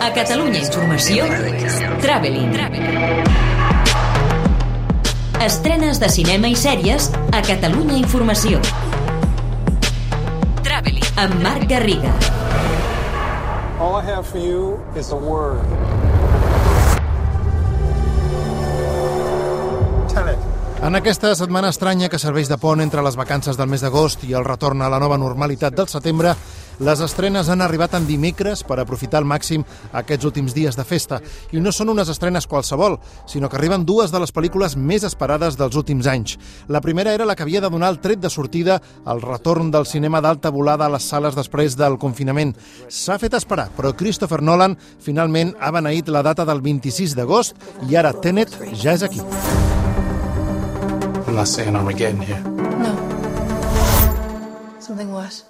[0.00, 1.26] A Catalunya Informació,
[2.00, 2.54] Traveling.
[5.44, 8.62] Estrenes de cinema i sèries a Catalunya Informació.
[10.64, 11.04] Traveling.
[11.20, 12.14] Amb Marc Garriga.
[13.76, 15.68] All I have for you is a word.
[20.14, 20.48] Tenet.
[20.80, 24.32] En aquesta setmana estranya que serveix de pont entre les vacances del mes d'agost i
[24.32, 26.32] el retorn a la nova normalitat del setembre,
[26.80, 31.18] les estrenes han arribat en dimecres per aprofitar al màxim aquests últims dies de festa.
[31.52, 32.96] I no són unes estrenes qualsevol,
[33.28, 36.38] sinó que arriben dues de les pel·lícules més esperades dels últims anys.
[36.68, 39.84] La primera era la que havia de donar el tret de sortida al retorn del
[39.86, 42.56] cinema d'alta volada a les sales després del confinament.
[42.88, 47.56] S'ha fet esperar, però Christopher Nolan finalment ha beneït la data del 26 d'agost
[47.90, 49.20] i ara Tenet ja és aquí.
[51.28, 52.40] I'm not saying Armageddon here.
[52.80, 52.96] No.
[54.80, 55.44] Something worse.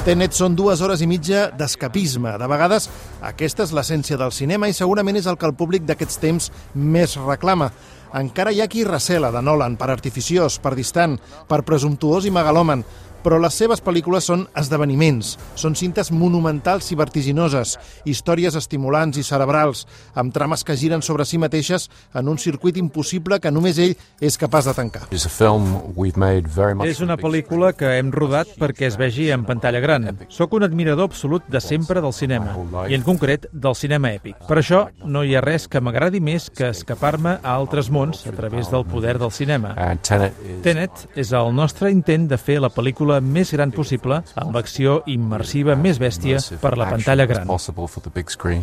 [0.00, 2.30] Tenet són dues hores i mitja d'escapisme.
[2.40, 2.86] De vegades,
[3.20, 7.18] aquesta és l'essència del cinema i segurament és el que el públic d'aquests temps més
[7.20, 7.68] reclama.
[8.16, 12.80] Encara hi ha qui recela de Nolan per artificiós, per distant, per presumptuós i megalòman,
[13.24, 19.86] però les seves pel·lícules són esdeveniments, són cintes monumentals i vertiginoses, històries estimulants i cerebrals,
[20.14, 24.38] amb trames que giren sobre si mateixes en un circuit impossible que només ell és
[24.40, 25.06] capaç de tancar.
[26.86, 30.08] És una pel·lícula que hem rodat perquè es vegi en pantalla gran.
[30.28, 32.54] Sóc un admirador absolut de sempre del cinema,
[32.88, 34.38] i en concret del cinema èpic.
[34.46, 38.34] Per això no hi ha res que m'agradi més que escapar-me a altres mons a
[38.36, 39.74] través del poder del cinema.
[40.62, 45.74] Tenet és el nostre intent de fer la pel·lícula més gran possible amb l'acció immersiva
[45.74, 47.48] més bèstia per la pantalla gran.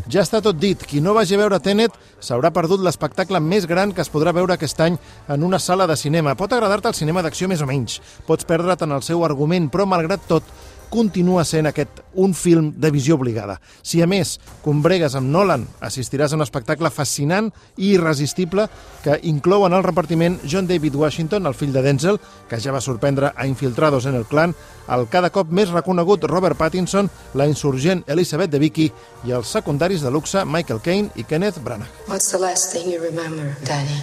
[0.08, 0.80] Ja està tot dit.
[0.88, 4.56] Qui no vagi a veure Tenet s'haurà perdut l'espectacle més gran que es podrà veure
[4.56, 4.95] aquest any
[5.28, 6.38] en una sala de cinema.
[6.39, 8.00] Pot agradar-te el cinema d'acció més o menys.
[8.30, 10.48] Pots perdre't en el seu argument, però malgrat tot
[10.89, 13.59] continua sent aquest un film de visió obligada.
[13.81, 18.67] Si a més combregues amb Nolan, assistiràs a un espectacle fascinant i irresistible
[19.03, 22.81] que inclou en el repartiment John David Washington, el fill de Denzel, que ja va
[22.81, 24.55] sorprendre a Infiltrados en el clan,
[24.87, 28.92] el cada cop més reconegut Robert Pattinson, la insurgent Elizabeth de Vicky
[29.27, 31.92] i els secundaris de luxe Michael Caine i Kenneth Branagh.
[32.08, 34.02] What's the last thing you remember, Danny?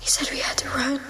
[0.00, 1.00] He said we had to run.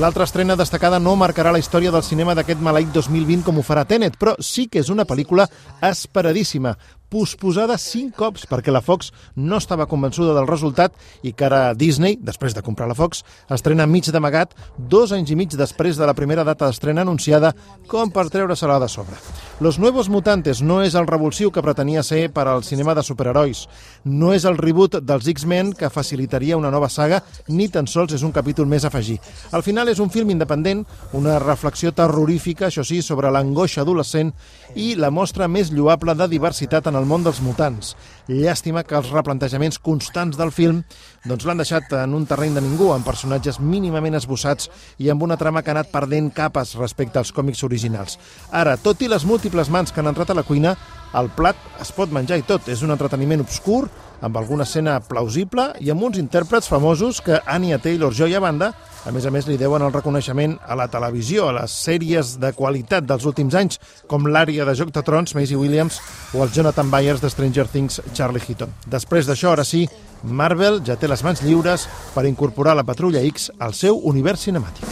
[0.00, 3.84] L'altra estrena destacada no marcarà la història del cinema d'aquest maleït 2020 com ho farà
[3.84, 5.44] Tenet, però sí que és una pel·lícula
[5.84, 6.72] esperadíssima,
[7.12, 12.16] posposada cinc cops perquè la Fox no estava convençuda del resultat i que ara Disney,
[12.16, 13.20] després de comprar la Fox,
[13.52, 17.52] estrena mig d'amagat dos anys i mig després de la primera data d'estrena anunciada
[17.88, 19.18] com per treure-se-la de sobre.
[19.60, 23.66] Los Nuevos Mutantes no és el revulsiu que pretenia ser per al cinema de superherois.
[24.04, 28.24] No és el reboot dels X-Men que facilitaria una nova saga, ni tan sols és
[28.26, 29.18] un capítol més a afegir.
[29.52, 34.32] Al final és un film independent, una reflexió terrorífica, això sí, sobre l'angoixa adolescent
[34.74, 37.94] i la mostra més lloable de diversitat en el món dels mutants.
[38.28, 40.82] Llàstima que els replantejaments constants del film
[41.26, 45.36] doncs l'han deixat en un terreny de ningú, amb personatges mínimament esbossats i amb una
[45.40, 48.18] trama que ha anat perdent capes respecte als còmics originals.
[48.50, 50.76] Ara, tot i les múltiples mans que han entrat a la cuina,
[51.18, 52.70] el plat es pot menjar i tot.
[52.72, 53.84] És un entreteniment obscur,
[54.22, 58.72] amb alguna escena plausible i amb uns intèrprets famosos que Anya Taylor-Joy a banda,
[59.04, 62.52] a més a més li deuen el reconeixement a la televisió, a les sèries de
[62.54, 63.80] qualitat dels últims anys,
[64.10, 65.98] com l'àrea de Joc de Trons, Maisie Williams,
[66.34, 68.70] o els Jonathan Byers de Stranger Things, Charlie Heaton.
[68.86, 69.88] Després d'això, ara sí,
[70.22, 74.86] Marvel ja té les mans lliures per incorporar la Patrulla X al seu univers cinemàtic.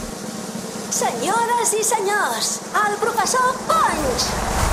[0.90, 4.69] Senyores i senyors, el professor Punch!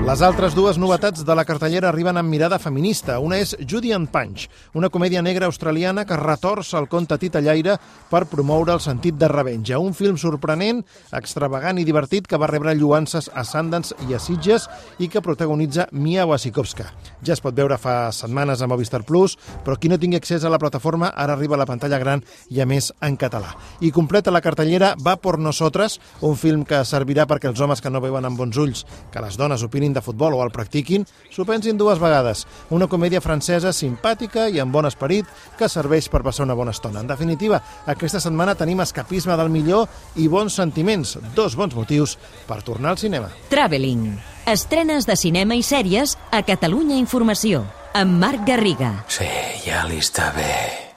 [0.00, 3.18] Les altres dues novetats de la cartellera arriben amb mirada feminista.
[3.20, 7.74] Una és Judy and Punch, una comèdia negra australiana que retorça el conte titellaire
[8.08, 9.78] per promoure el sentit de revenja.
[9.78, 10.80] Un film sorprenent,
[11.12, 14.66] extravagant i divertit que va rebre lluances a Sundance i a Sitges
[14.98, 16.88] i que protagonitza Mia Wasikowska.
[17.20, 19.36] Ja es pot veure fa setmanes a Movistar Plus,
[19.66, 22.64] però qui no tingui accés a la plataforma ara arriba a la pantalla gran i
[22.64, 23.52] a més en català.
[23.84, 27.92] I completa la cartellera Va por nosotras, un film que servirà perquè els homes que
[27.92, 31.46] no veuen amb bons ulls que les dones opinin de futbol o el practiquin, s'ho
[31.46, 32.46] pensin dues vegades.
[32.74, 37.04] Una comèdia francesa simpàtica i amb bon esperit que serveix per passar una bona estona.
[37.04, 39.86] En definitiva, aquesta setmana tenim escapisme del millor
[40.16, 42.16] i bons sentiments, dos bons motius
[42.48, 43.30] per tornar al cinema.
[43.52, 44.10] Traveling.
[44.50, 47.66] Estrenes de cinema i sèries a Catalunya Informació.
[47.94, 48.94] Amb Marc Garriga.
[49.10, 49.28] Sí,
[49.66, 50.89] ja li està bé.